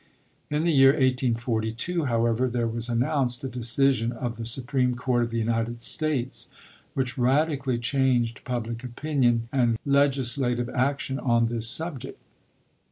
In 0.49 0.63
the 0.63 0.71
year 0.73 0.93
1842, 0.93 2.05
however, 2.05 2.47
there 2.49 2.65
was 2.67 2.89
announced 2.89 3.43
a 3.43 3.47
decision 3.47 4.11
of 4.11 4.35
the 4.35 4.47
Supreme 4.47 4.95
Court 4.95 5.21
of 5.21 5.29
the 5.29 5.37
United 5.37 5.83
States 5.83 6.47
which 6.95 7.19
radically 7.19 7.77
changed 7.77 8.43
public 8.43 8.83
opin 8.83 9.23
ion 9.23 9.49
and 9.51 9.77
legislative 9.85 10.69
action 10.69 11.19
on 11.19 11.49
this 11.49 11.67
subject. 11.69 12.19